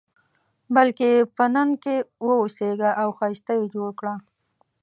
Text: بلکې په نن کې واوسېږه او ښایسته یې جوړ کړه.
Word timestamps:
بلکې 0.75 1.09
په 1.35 1.43
نن 1.55 1.69
کې 1.83 1.95
واوسېږه 2.25 2.91
او 3.01 3.09
ښایسته 3.17 3.53
یې 3.59 3.65
جوړ 3.73 3.89
کړه. 3.99 4.13